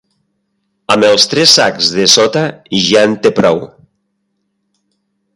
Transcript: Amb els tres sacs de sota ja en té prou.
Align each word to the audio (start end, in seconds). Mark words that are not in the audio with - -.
Amb 0.93 1.05
els 1.09 1.25
tres 1.33 1.51
sacs 1.59 1.89
de 1.97 2.05
sota 2.13 2.43
ja 2.85 3.03
en 3.09 3.13
té 3.27 3.33
prou. 3.41 3.61